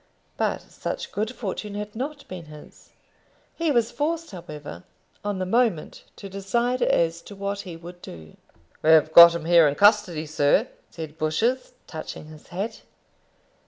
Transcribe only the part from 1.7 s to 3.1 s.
had not been his.